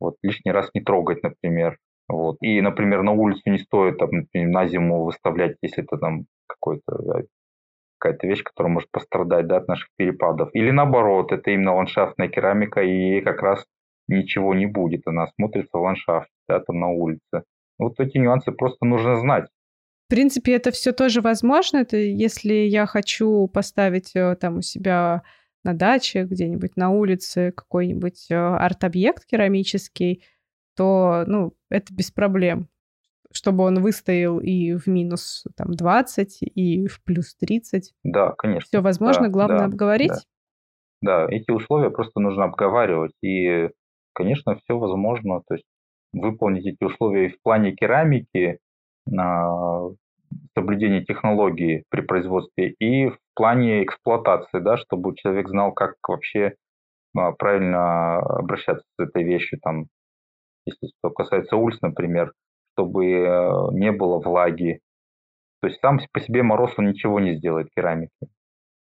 [0.00, 1.78] вот лишний раз не трогать, например.
[2.08, 2.36] Вот.
[2.40, 7.26] И, например, на улицу не стоит там, например, на зиму выставлять, если это там какой-то
[7.98, 10.50] какая-то вещь, которая может пострадать да, от наших перепадов.
[10.54, 13.66] Или наоборот, это именно ландшафтная керамика, и ей как раз
[14.06, 15.02] ничего не будет.
[15.06, 17.42] Она смотрится в ландшафте, да, там на улице.
[17.78, 19.48] Вот эти нюансы просто нужно знать.
[20.06, 21.78] В принципе, это все тоже возможно.
[21.78, 25.22] Это если я хочу поставить э, там у себя
[25.64, 30.24] на даче, где-нибудь на улице какой-нибудь э, арт-объект керамический,
[30.76, 32.68] то, ну, это без проблем
[33.32, 37.92] чтобы он выстоял и в минус там, 20, и в плюс 30.
[38.04, 38.66] Да, конечно.
[38.66, 40.12] Все возможно, да, главное да, обговорить.
[41.02, 41.26] Да.
[41.26, 43.12] да, эти условия просто нужно обговаривать.
[43.22, 43.70] И,
[44.14, 45.42] конечно, все возможно.
[45.46, 45.66] То есть
[46.12, 48.58] выполнить эти условия в плане керамики,
[49.10, 49.90] на
[50.54, 56.54] соблюдение технологии при производстве и в плане эксплуатации, да, чтобы человек знал, как вообще
[57.16, 59.86] а, правильно обращаться с этой вещью, там,
[60.66, 62.32] если что касается улиц, например,
[62.74, 64.80] чтобы э, не было влаги.
[65.60, 68.12] То есть сам по себе мороз он ничего не сделает керамики,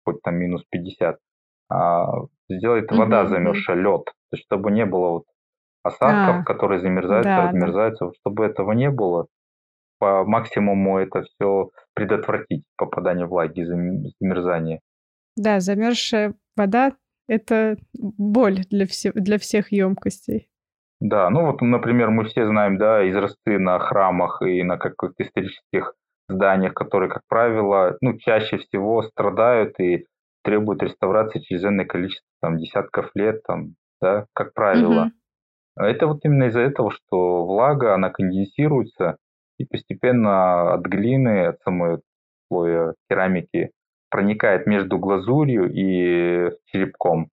[0.05, 1.17] хоть там минус 50.
[1.69, 2.05] А
[2.49, 4.05] сделает вода замерзшая, лед.
[4.05, 5.23] То есть чтобы не было вот
[5.87, 8.11] осадков, а, которые замерзаются, да, размерзаются, да.
[8.19, 9.27] чтобы этого не было,
[9.99, 14.79] по максимуму это все предотвратить, попадание влаги, замерзание.
[15.35, 16.93] Да, замерзшая вода–
[17.27, 20.49] это боль для, все, для всех емкостей.
[20.99, 25.93] Да, ну вот, например, мы все знаем, да, израсты на храмах и на каких-то исторических
[26.27, 30.05] зданиях, которые, как правило, ну, чаще всего страдают и
[30.43, 35.03] требуют реставрации через энное количество, там, десятков лет, там, да, как правило.
[35.03, 35.11] Угу.
[35.77, 39.17] Это вот именно из-за этого, что влага, она конденсируется
[39.57, 41.99] и постепенно от глины, от самой
[42.47, 43.71] слоя керамики
[44.09, 47.29] проникает между глазурью и черепком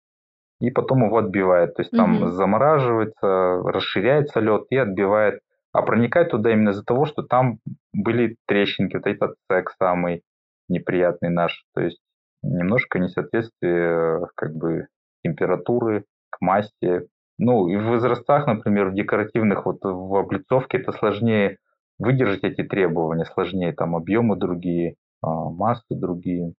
[0.59, 1.75] и потом его отбивает.
[1.75, 2.31] То есть там угу.
[2.31, 5.39] замораживается, расширяется лед и отбивает.
[5.73, 7.59] А проникает туда именно из-за того, что там
[7.93, 10.23] были трещинки, вот этот цех самый
[10.69, 11.65] неприятный наш.
[11.73, 11.99] То есть
[12.43, 14.87] немножко несоответствие как бы
[15.23, 17.07] температуры к массе.
[17.37, 21.57] Ну и в возрастах, например, в декоративных, вот в облицовке это сложнее
[21.99, 26.53] выдержать эти требования, сложнее там объемы другие, а, массы другие.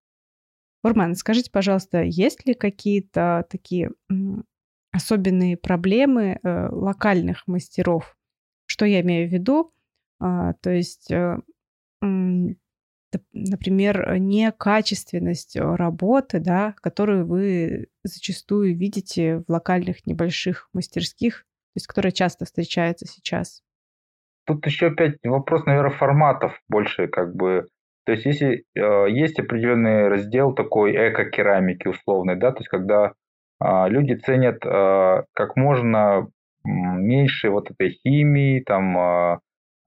[0.83, 3.91] Урман, скажите, пожалуйста, есть ли какие-то такие
[4.91, 8.15] особенные проблемы э, локальных мастеров?
[8.65, 9.73] Что я имею в виду?
[10.19, 11.37] А, то есть, э,
[13.33, 22.11] например, некачественность работы, да, которую вы зачастую видите в локальных небольших мастерских, то есть, которая
[22.11, 23.63] часто встречается сейчас.
[24.45, 27.67] Тут еще опять вопрос, наверное, форматов больше как бы
[28.07, 33.11] то есть, если э, есть определенный раздел такой эко-керамики условной, да, то есть, когда
[33.61, 36.29] э, люди ценят э, как можно
[36.63, 39.39] меньше вот этой химии, там, э,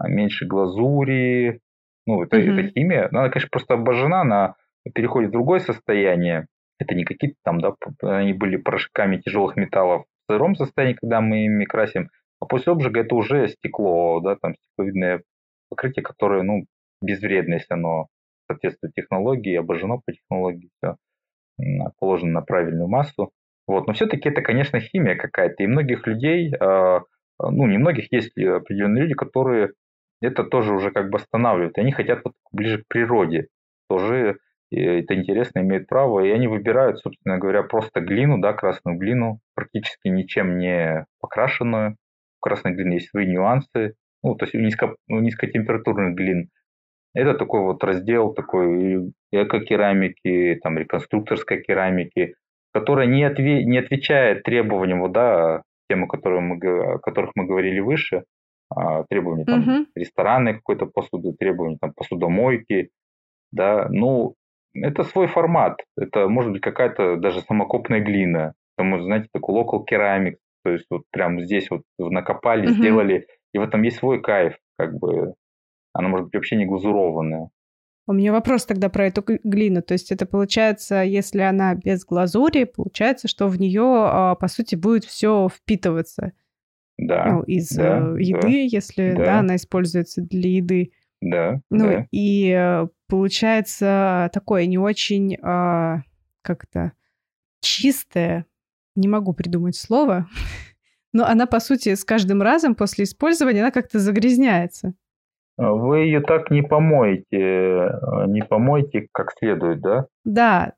[0.07, 1.61] меньше глазури,
[2.07, 2.61] ну, это, mm-hmm.
[2.61, 4.55] эта химия, она, конечно, просто обожжена, она
[4.95, 6.47] переходит в другое состояние.
[6.79, 11.45] Это не какие-то там, да, они были порошками тяжелых металлов в сыром состоянии, когда мы
[11.45, 12.09] ими красим,
[12.41, 15.23] а после обжига это уже стекло, да, там стекловидное
[15.69, 16.65] покрытие, которое, ну,
[17.03, 18.07] безвредно, если оно
[18.49, 20.97] соответствует технологии, обожжено по технологии, все
[21.99, 23.31] положено на правильную массу.
[23.67, 23.87] Вот.
[23.87, 25.63] Но все-таки это, конечно, химия какая-то.
[25.63, 27.03] И многих людей, а,
[27.39, 29.73] ну, не многих, есть определенные люди, которые
[30.21, 31.79] это тоже уже как бы останавливают.
[31.79, 33.49] И они хотят вот ближе к природе.
[33.89, 34.39] Тоже
[34.71, 36.21] это интересно, имеют право.
[36.21, 41.93] И они выбирают, собственно говоря, просто глину, да, красную глину, практически ничем не покрашенную.
[41.93, 43.95] У красной глины есть свои нюансы.
[44.23, 46.51] Ну, то есть у, низко, низкотемпературных глин
[47.15, 52.35] это такой вот раздел такой эко-керамики, там, реконструкторской керамики,
[52.73, 57.47] которая не, отве- не отвечает требованиям, вот, да, тем, о, которых мы, о которых мы
[57.47, 58.25] говорили выше,
[59.09, 59.87] требования там, uh-huh.
[59.95, 62.91] ресторанной какой-то посуды, требования там, посудомойки,
[63.53, 64.35] да, ну,
[64.75, 70.39] это свой формат, это может быть какая-то даже самокопная глина, там, знаете, такой local керамик,
[70.65, 72.75] то есть вот прям здесь вот накопали, uh-huh.
[72.75, 75.35] сделали, и в этом есть свой кайф, как бы,
[75.93, 77.51] она может быть вообще не глазурованная.
[78.07, 79.83] У меня вопрос тогда про эту глину.
[79.83, 84.75] То есть это получается, если она без глазури, получается, что в нее, а, по сути,
[84.75, 86.33] будет все впитываться.
[87.01, 87.25] Да.
[87.27, 89.25] Ну, из да, э, еды, да, если да.
[89.25, 90.93] да, она используется для еды.
[91.23, 91.61] Да.
[91.71, 92.07] Ну, да.
[92.11, 96.01] и э, получается такое не очень а,
[96.43, 96.93] как-то
[97.61, 98.47] чистое,
[98.97, 100.27] не могу придумать слово,
[101.13, 104.95] но она, по сути, с каждым разом после использования она как-то загрязняется.
[105.57, 110.07] Вы ее так не помоете, э, не помоете как следует, да?
[110.25, 110.73] Да,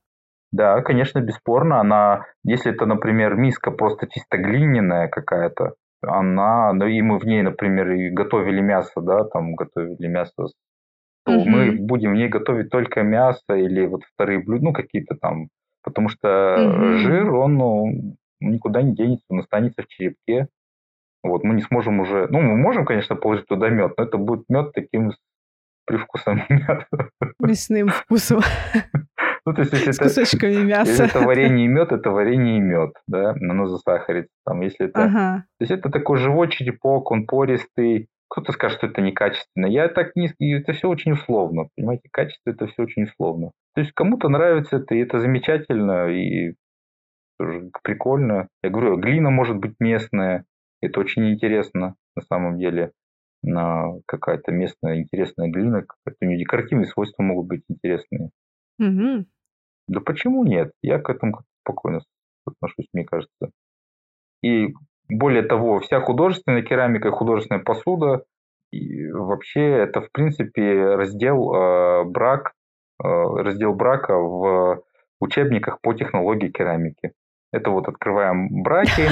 [0.50, 1.80] Да, конечно, бесспорно.
[1.80, 7.42] Она, если это, например, миска просто чисто глиняная какая-то, она, ну и мы в ней,
[7.42, 10.48] например, и готовили мясо, да, там готовили мясо,
[11.24, 11.50] то Мгм.
[11.50, 15.48] мы будем в ней готовить только мясо или вот вторые блюда, ну какие-то там,
[15.82, 16.98] потому что Мгм.
[16.98, 20.48] жир, он ну, никуда не денется, он останется в черепке.
[21.22, 24.44] Вот, мы не сможем уже, ну, мы можем, конечно, положить туда мед, но это будет
[24.48, 25.12] мед таким
[25.84, 26.86] привкусом мяса.
[27.38, 28.40] мясным вкусом,
[29.44, 31.04] Ну, то есть, если с это, кусочками если мяса.
[31.04, 34.32] это варенье и мед, это варенье и мед, да, оно засахарится.
[34.44, 35.44] Там, если это Ага.
[35.58, 38.08] То есть это такой живой черепок, он пористый.
[38.28, 39.66] Кто-то скажет, что это некачественно.
[39.66, 40.30] Я так не...
[40.38, 42.08] Это все очень условно, понимаете?
[42.10, 43.50] Качество это все очень условно.
[43.74, 46.54] То есть кому-то нравится это, и это замечательно, и
[47.38, 48.48] тоже прикольно.
[48.62, 50.44] Я говорю, глина может быть местная.
[50.80, 52.92] Это очень интересно на самом деле.
[53.42, 58.30] На какая-то местная интересная глина, какие-то у нее декоративные свойства могут быть интересные.
[58.78, 59.26] Мгм.
[59.92, 60.72] Да почему нет?
[60.80, 62.00] Я к этому спокойно
[62.46, 63.50] отношусь, мне кажется.
[64.42, 64.72] И
[65.10, 68.24] более того, вся художественная керамика и художественная посуда,
[68.72, 72.52] и вообще это, в принципе, раздел э, брак,
[73.02, 74.82] э, раздел брака в
[75.20, 77.12] учебниках по технологии керамики.
[77.52, 79.10] Это вот открываем браки,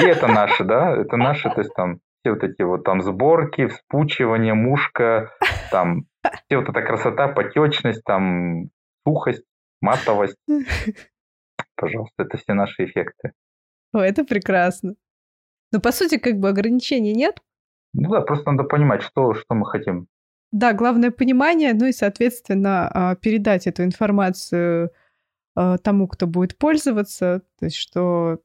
[0.00, 3.66] и это наши, да, это наши, то есть там все вот эти вот там сборки,
[3.66, 5.32] вспучивание, мушка,
[5.72, 8.68] там все вот эта красота, потечность, там
[9.04, 9.44] сухость,
[9.80, 10.36] матовость.
[11.76, 13.32] Пожалуйста, это все наши эффекты.
[13.92, 14.94] О, это прекрасно.
[15.72, 17.40] Но, по сути, как бы ограничений нет.
[17.92, 20.06] Ну да, просто надо понимать, что, что мы хотим.
[20.52, 24.92] Да, главное понимание, ну и, соответственно, а, передать эту информацию
[25.54, 27.42] а, тому, кто будет пользоваться.
[27.58, 28.40] То есть, что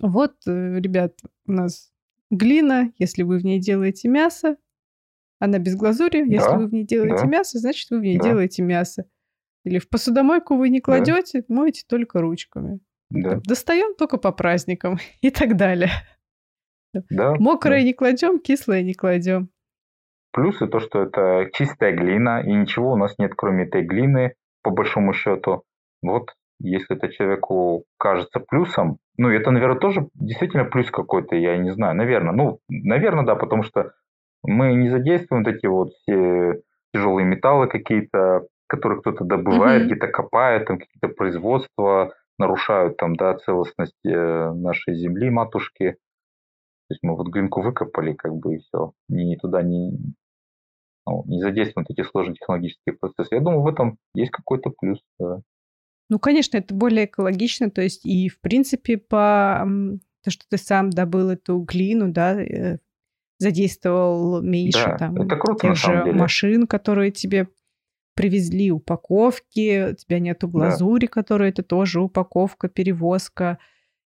[0.00, 1.92] вот, э, ребят, у нас
[2.30, 4.56] глина, если вы в ней делаете мясо,
[5.38, 7.26] она без глазури, если Да, вы в ней делаете да.
[7.26, 8.24] мясо, значит, вы в ней Да.
[8.24, 9.04] делаете мясо.
[9.64, 12.80] Или в посудомойку вы не кладете, моете только ручками.
[13.10, 15.90] Да, Достаем только по праздникам и так далее.
[17.10, 17.34] да.
[17.38, 17.84] Мокрое да.
[17.84, 19.48] не кладем, кислое не кладем.
[20.32, 24.70] Плюсы то, что это чистая глина, и ничего у нас нет, кроме этой глины, по
[24.70, 25.62] большому счету.
[26.02, 31.70] Вот, если это человеку кажется плюсом, ну, это, наверное, тоже действительно плюс какой-то, я не
[31.70, 32.32] знаю, наверное.
[32.32, 33.92] Ну, наверное, да, потому что
[34.42, 39.90] мы не задействуем вот эти вот все тяжелые металлы какие-то, которые кто-то добывает, Мгм.
[39.90, 45.92] где-то копает, там какие-то производства нарушают там, да, целостность э, нашей земли, матушки.
[46.88, 48.92] То есть мы вот глинку выкопали, как бы, и все.
[49.08, 49.92] Ни туда не,
[51.06, 53.34] ну, не задействуем вот эти сложные технологические процессы.
[53.34, 55.00] Я думаю, в этом есть какой-то плюс.
[55.18, 55.40] да.
[56.10, 59.66] Ну, конечно, это более экологично, то есть и, в принципе, по
[60.22, 62.78] то, что ты сам добыл эту глину, да, э,
[63.38, 66.12] задействовал меньше Да, там это круто тех же деле.
[66.18, 67.48] машин, которые тебе
[68.14, 73.58] привезли, упаковки, у тебя нету глазури, которая это тоже упаковка, перевозка.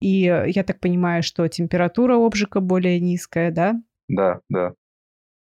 [0.01, 4.75] И э, я так понимаю, что температура обжига более низкая, да, Да, да.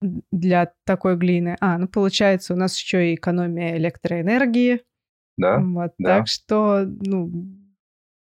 [0.01, 1.57] для такой глины.
[1.61, 4.83] А, ну, получается, у нас еще и экономия электроэнергии.
[5.37, 6.18] Да, Вот, да.
[6.18, 7.31] так что, ну,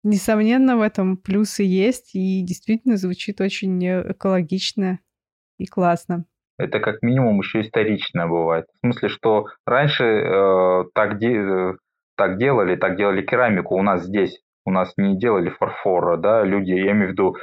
[0.02, 4.98] несомненно, в этом плюсы есть, и действительно звучит очень э, экологично
[5.58, 6.26] и классно.
[6.58, 8.66] Это как минимум еще исторично бывает.
[8.74, 11.74] В смысле, что раньше э, так, де- э,
[12.16, 14.40] так делали, так делали керамику у нас здесь.
[14.64, 17.36] У нас не делали фарфора, да, люди, я имею в виду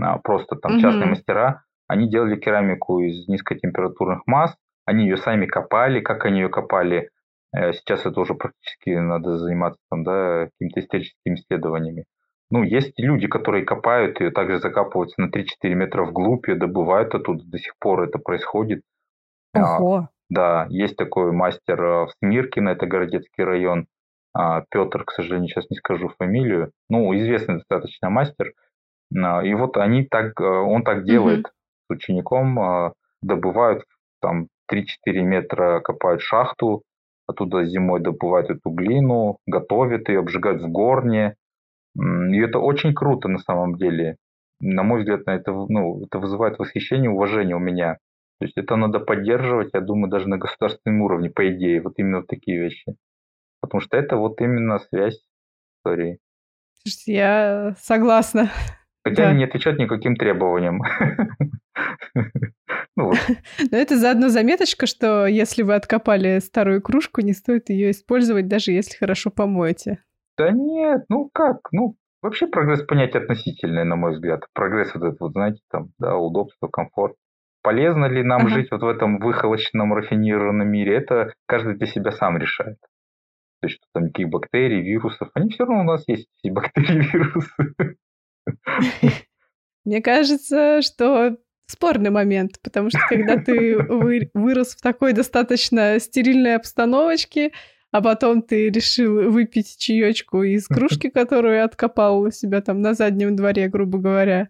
[0.00, 1.10] а, просто там частные Мгм.
[1.10, 7.10] мастера, они делали керамику из низкотемпературных масс, они ее сами копали, как они ее копали,
[7.54, 12.04] э, сейчас это уже практически надо заниматься там, да, какими-то историческими исследованиями.
[12.54, 17.42] Ну, есть люди, которые копают и также закапываются на 3-4 метра вглубь и добывают оттуда.
[17.44, 18.82] До сих пор это происходит.
[19.56, 20.08] А, Ого!
[20.30, 23.88] да, есть такой мастер э, в Смиркино, это Городецкий район.
[24.32, 26.70] А, Петр, к сожалению, сейчас не скажу фамилию.
[26.88, 28.52] Ну, известный достаточно мастер.
[29.20, 33.82] А, И вот они так, э, он так делает с учеником, а, добывают
[34.20, 36.84] там 3-4 метра, копают шахту,
[37.26, 41.34] оттуда зимой добывают эту глину, готовят ее, обжигают в горне.
[41.96, 44.16] И это очень круто на самом деле.
[44.60, 47.98] На мой взгляд, на это, ну, это вызывает восхищение, уважение у меня.
[48.40, 52.18] То есть это надо поддерживать, я думаю, даже на государственном уровне, по идее, вот именно
[52.18, 52.96] вот такие вещи.
[53.60, 55.22] Потому что это вот именно связь
[55.78, 56.18] истории.
[57.06, 58.50] Я согласна.
[59.04, 59.28] Хотя да.
[59.30, 60.82] они не отвечают никаким требованиям.
[62.96, 63.12] Ну
[63.70, 68.70] Но это заодно заметочка, что если вы откопали старую кружку, не стоит ее использовать, даже
[68.70, 69.98] если хорошо помоете.
[70.36, 74.46] Да нет, ну как, ну вообще прогресс понятие относительное, на мой взгляд.
[74.52, 77.16] Прогресс вот этот вот, знаете, там, да, удобство, комфорт.
[77.62, 78.50] Полезно ли нам ага.
[78.50, 82.78] жить вот в этом выхолощенном, рафинированном мире, это каждый для себя сам решает.
[83.60, 87.08] То есть, что там никаких бактерий, вирусов, они все равно у нас есть, эти бактерии,
[87.12, 87.96] вирусы.
[89.84, 93.78] Мне кажется, что спорный момент, потому что когда ты
[94.34, 97.52] вырос в такой достаточно стерильной обстановочке,
[97.94, 103.36] а потом ты решил выпить чаечку из кружки, которую откопал у себя там на заднем
[103.36, 104.48] дворе, грубо говоря,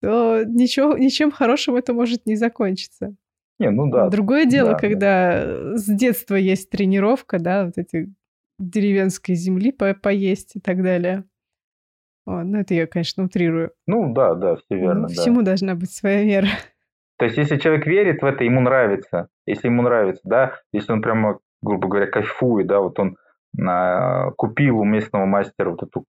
[0.00, 3.16] то ничего, ничем хорошим это может не закончиться.
[3.58, 4.08] Не, ну да.
[4.08, 5.76] Другое дело, да, когда да.
[5.76, 8.14] с детства есть тренировка, да, вот эти
[8.60, 11.24] деревенской земли по поесть и так далее.
[12.24, 13.72] О, ну, это я, конечно, утрирую.
[13.88, 15.00] Ну, да, да, все верно.
[15.02, 15.14] Ну, да.
[15.14, 16.50] Всему должна быть своя мера.
[17.18, 19.28] То есть, если человек верит в это, ему нравится.
[19.44, 23.16] Если ему нравится, да, если он прямо, грубо говоря, кайфует, да, вот он
[23.66, 26.04] а, купил у местного мастера вот эту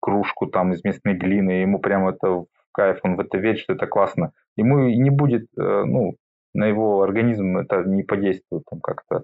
[0.00, 3.74] кружку там из местной глины, ему прямо это в кайф, он в это верит, что
[3.74, 4.32] это классно.
[4.56, 6.16] Ему не будет, э, ну,
[6.54, 9.22] на его организм это не подействует там как-то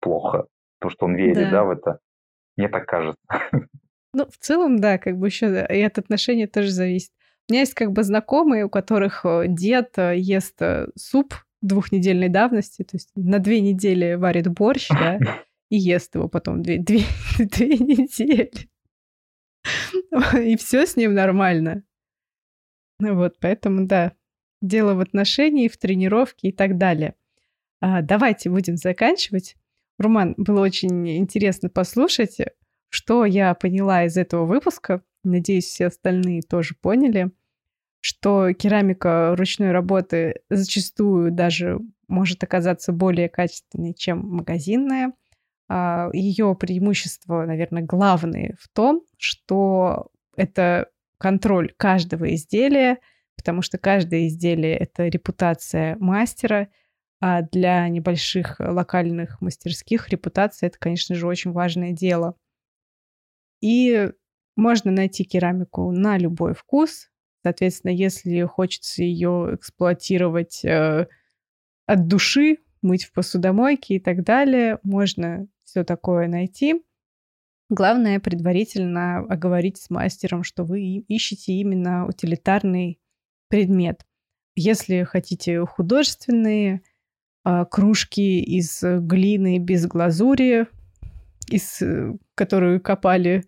[0.00, 0.46] плохо,
[0.78, 1.98] потому что он верит, да, да в это.
[2.56, 3.22] Мне так кажется.
[4.12, 7.12] Ну, в целом, да, как бы еще и от отношений тоже зависит.
[7.48, 10.60] У меня есть как бы знакомые, у которых э, дед э, ест
[10.96, 15.18] суп двухнедельной давности, то есть на две недели варит борщ, да,
[15.68, 17.04] и ест его потом две, две,
[17.38, 18.68] две недели.
[20.42, 21.82] И все с ним нормально.
[22.98, 24.12] Ну вот, поэтому, да,
[24.60, 27.14] дело в отношении, в тренировке и так далее.
[27.80, 29.56] А, давайте будем заканчивать.
[29.98, 32.38] Роман, было очень интересно послушать.
[32.88, 37.30] Что я поняла из этого выпуска, надеюсь, все остальные тоже поняли,
[38.00, 41.78] что керамика ручной работы зачастую даже
[42.08, 45.12] может оказаться более качественной, чем магазинная.
[45.68, 50.88] А, Ее преимущество, наверное, главное в том, что это
[51.18, 52.98] контроль каждого изделия,
[53.36, 56.68] потому что каждое изделие— это репутация мастера,
[57.20, 62.34] а для небольших локальных мастерских репутация— это, конечно же, очень важное дело—
[63.60, 64.10] и
[64.56, 67.09] можно найти керамику на любой вкус.
[67.42, 71.06] Соответственно, если хочется ее эксплуатировать э,
[71.86, 76.82] от души, мыть в посудомойке и так далее, можно все такое найти.
[77.68, 82.98] Главное предварительно оговорить с мастером, что вы ищете именно утилитарный
[83.48, 84.04] предмет.
[84.56, 86.82] Если хотите художественные
[87.44, 90.66] э, кружки из глины без глазури,
[91.48, 93.44] из, э, которую копали,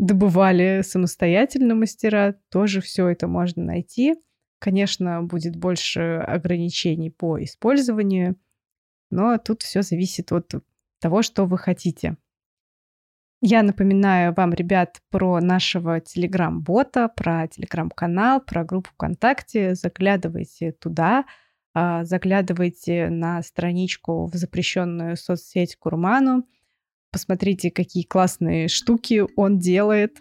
[0.00, 4.16] добывали самостоятельно мастера, тоже все это можно найти.
[4.58, 8.36] Конечно, будет больше ограничений по использованию,
[9.10, 10.54] но тут все зависит от
[11.00, 12.16] того, что вы хотите.
[13.42, 19.74] Я напоминаю вам, ребят, про нашего телеграм-бота, про телеграм-канал, про группу ВКонтакте.
[19.74, 21.24] Заглядывайте туда,
[21.72, 26.46] а, заглядывайте на страничку в запрещенную соцсеть Курману.
[27.12, 30.16] Посмотрите, какие классные штуки он делает.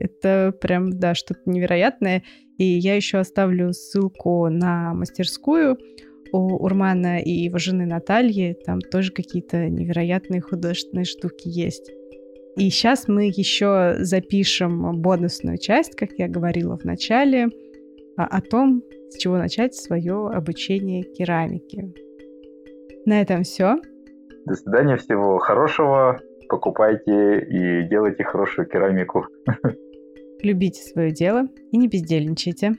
[0.00, 2.24] Это прям, да, что-то невероятное.
[2.58, 5.78] И я еще оставлю ссылку на мастерскую
[6.32, 8.56] у Урмана и его жены Натальи.
[8.66, 11.90] Там тоже какие-то невероятные художественные штуки есть.
[12.56, 17.48] И сейчас мы еще запишем бонусную часть, как я говорила в начале,
[18.16, 21.92] о том, с чего начать свое обучение керамике.
[23.06, 23.76] На этом все.
[24.46, 26.20] До свидания, всего хорошего.
[26.48, 29.26] Покупайте и делайте хорошую керамику.
[30.42, 32.72] Любите свое дело и не бездельничайте.